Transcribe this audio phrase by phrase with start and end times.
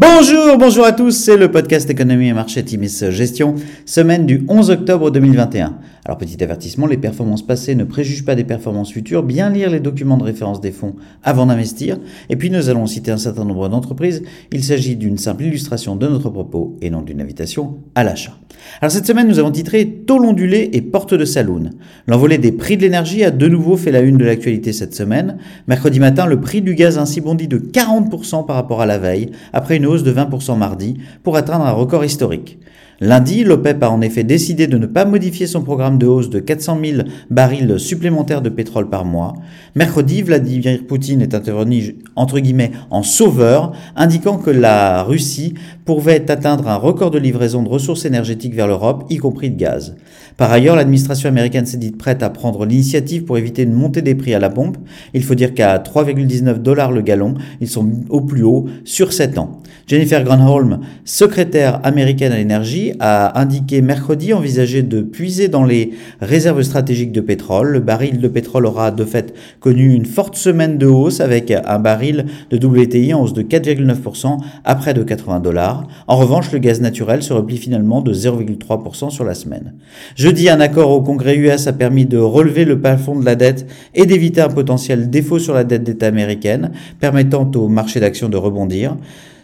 [0.00, 4.70] Bonjour, bonjour à tous, c'est le podcast Économie et Marché Timis Gestion, semaine du 11
[4.70, 5.76] octobre 2021.
[6.04, 9.80] Alors petit avertissement, les performances passées ne préjugent pas des performances futures, bien lire les
[9.80, 11.98] documents de référence des fonds avant d'investir,
[12.30, 14.22] et puis nous allons citer un certain nombre d'entreprises,
[14.52, 18.38] il s'agit d'une simple illustration de notre propos et non d'une invitation à l'achat.
[18.80, 21.70] Alors cette semaine nous avons titré Taux ondulé et porte de saloon.
[22.06, 25.38] L'envolée des prix de l'énergie a de nouveau fait la une de l'actualité cette semaine.
[25.66, 29.30] Mercredi matin, le prix du gaz ainsi bondi de 40% par rapport à la veille,
[29.52, 32.58] après une hausse de 20% mardi, pour atteindre un record historique.
[33.00, 36.40] Lundi, l'OPEP a en effet décidé de ne pas modifier son programme de hausse de
[36.40, 39.34] 400 000 barils supplémentaires de pétrole par mois.
[39.76, 46.66] Mercredi, Vladimir Poutine est intervenu entre guillemets en sauveur, indiquant que la Russie pouvait atteindre
[46.66, 49.94] un record de livraison de ressources énergétiques vers l'Europe, y compris de gaz.
[50.36, 54.16] Par ailleurs, l'administration américaine s'est dite prête à prendre l'initiative pour éviter une montée des
[54.16, 54.76] prix à la pompe.
[55.14, 59.38] Il faut dire qu'à 3,19 dollars le gallon, ils sont au plus haut sur 7
[59.38, 59.62] ans.
[59.86, 66.62] Jennifer Granholm, secrétaire américaine à l'énergie, a indiqué mercredi envisager de puiser dans les réserves
[66.62, 67.68] stratégiques de pétrole.
[67.68, 71.78] Le baril de pétrole aura de fait connu une forte semaine de hausse avec un
[71.78, 75.86] baril de WTI en hausse de 4,9% à près de 80 dollars.
[76.06, 79.74] En revanche, le gaz naturel se replie finalement de 0,3% sur la semaine.
[80.16, 83.66] Jeudi, un accord au Congrès US a permis de relever le plafond de la dette
[83.94, 88.36] et d'éviter un potentiel défaut sur la dette d'État américaine, permettant au marché d'actions de
[88.36, 88.96] rebondir.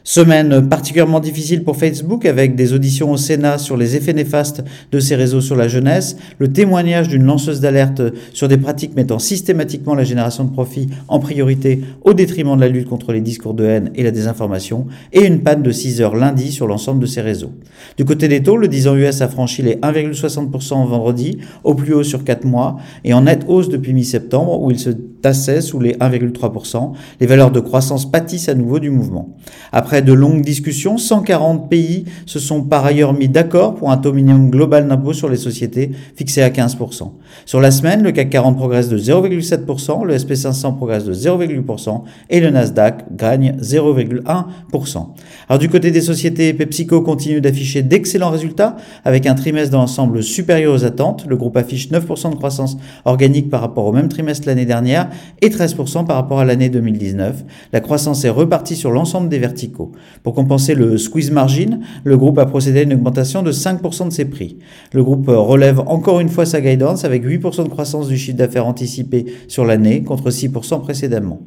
[0.07, 5.01] Semaine particulièrement difficile pour Facebook avec des auditions au Sénat sur les effets néfastes de
[5.01, 8.03] ces réseaux sur la jeunesse, le témoignage d'une lanceuse d'alerte
[8.35, 12.69] sur des pratiques mettant systématiquement la génération de profits en priorité au détriment de la
[12.69, 16.17] lutte contre les discours de haine et la désinformation, et une panne de 6 heures
[16.17, 17.53] lundi sur l'ensemble de ces réseaux.
[17.97, 21.95] Du côté des taux, le 10 ans US a franchi les 1,60% vendredi, au plus
[21.95, 24.91] haut sur 4 mois, et en nette hausse depuis mi-septembre où il se
[25.25, 26.93] tassait sous les 1,3%.
[27.19, 29.31] Les valeurs de croissance pâtissent à nouveau du mouvement.
[29.73, 34.13] Après de longues discussions, 140 pays se sont par ailleurs mis d'accord pour un taux
[34.13, 37.13] minimum global d'impôt sur les sociétés fixé à 15%.
[37.47, 42.41] Sur la semaine, le CAC 40 progresse de 0,7%, le SP500 progresse de 0,8% et
[42.41, 45.07] le Nasdaq gagne 0,1%.
[45.49, 48.77] Alors du côté des sociétés, PepsiCo continue d'afficher d'excellents résultats
[49.07, 51.25] avec un trimestre dans l'ensemble supérieur aux attentes.
[51.27, 52.77] Le groupe affiche 9% de croissance
[53.07, 55.09] organique par rapport au même trimestre l'année dernière
[55.43, 57.45] et 13% par rapport à l'année 2019.
[57.73, 59.93] La croissance est repartie sur l'ensemble des verticaux.
[60.23, 64.13] Pour compenser le squeeze margin, le groupe a procédé à une augmentation de 5% de
[64.13, 64.59] ses prix.
[64.93, 68.67] Le groupe relève encore une fois sa guidance avec 8% de croissance du chiffre d'affaires
[68.67, 71.41] anticipé sur l'année contre 6% précédemment.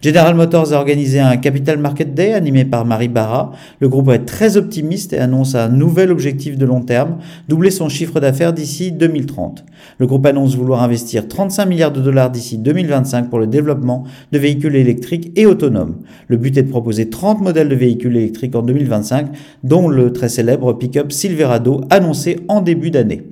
[0.00, 3.52] General Motors a organisé un Capital Market Day animé par Marie Barra.
[3.80, 7.88] Le groupe est très optimiste et annonce un nouvel objectif de long terme, doubler son
[7.88, 9.64] chiffre d'affaires d'ici 2030.
[9.98, 14.38] Le groupe annonce vouloir investir 35 milliards de dollars d'ici 2025 pour le développement de
[14.38, 15.96] véhicules électriques et autonomes.
[16.28, 19.28] Le but est de proposer 30 modèles de véhicules électriques en 2025,
[19.64, 23.22] dont le très célèbre pick-up Silverado annoncé en début d'année.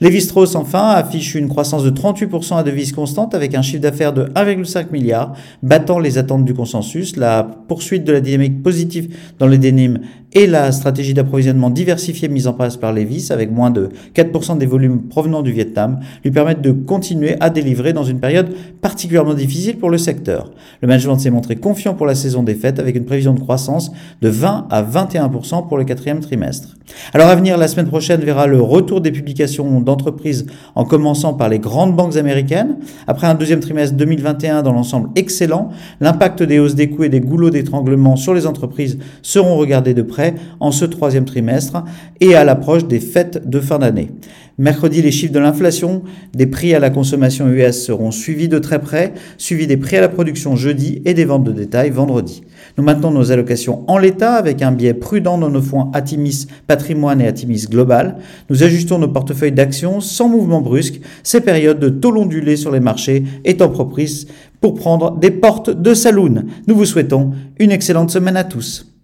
[0.00, 4.24] Lévi-Strauss, enfin, affiche une croissance de 38% à devise constante avec un chiffre d'affaires de
[4.34, 5.32] 1,5 milliard,
[5.62, 7.16] battant les attentes du consensus.
[7.16, 10.00] La poursuite de la dynamique positive dans les dénimes
[10.36, 14.66] et la stratégie d'approvisionnement diversifiée mise en place par Levis, avec moins de 4% des
[14.66, 18.50] volumes provenant du Vietnam, lui permettent de continuer à délivrer dans une période
[18.82, 20.50] particulièrement difficile pour le secteur.
[20.82, 23.90] Le management s'est montré confiant pour la saison des fêtes avec une prévision de croissance
[24.20, 26.76] de 20 à 21% pour le quatrième trimestre.
[27.14, 31.48] Alors à venir, la semaine prochaine verra le retour des publications d'entreprises en commençant par
[31.48, 32.76] les grandes banques américaines.
[33.06, 35.70] Après un deuxième trimestre 2021 dans l'ensemble excellent,
[36.00, 40.02] l'impact des hausses des coûts et des goulots d'étranglement sur les entreprises seront regardés de
[40.02, 40.25] près
[40.60, 41.84] en ce troisième trimestre
[42.20, 44.10] et à l'approche des fêtes de fin d'année.
[44.58, 48.78] Mercredi, les chiffres de l'inflation des prix à la consommation US seront suivis de très
[48.78, 52.42] près, suivis des prix à la production jeudi et des ventes de détail vendredi.
[52.78, 57.20] Nous maintenons nos allocations en l'état avec un biais prudent dans nos fonds Atimis Patrimoine
[57.20, 58.16] et Atimis Global.
[58.48, 62.80] Nous ajustons nos portefeuilles d'actions sans mouvement brusque, ces périodes de taux ondulés sur les
[62.80, 64.26] marchés étant propices
[64.62, 66.44] pour prendre des portes de saloon.
[66.66, 68.95] Nous vous souhaitons une excellente semaine à tous.